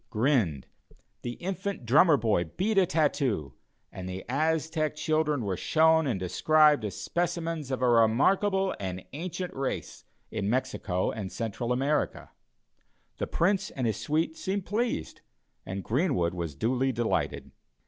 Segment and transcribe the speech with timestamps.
[0.09, 0.65] grinned;
[1.21, 3.53] the Infant Drummer boy beat a tattoo;
[3.91, 9.53] and the Aztec children were shown and described as specimens of a remarkable and ancient
[9.53, 12.31] race in Mexico and Central America.
[13.19, 15.21] The Prince and his suite seemed pleased,
[15.67, 17.51] and Greenwood was duly delighted.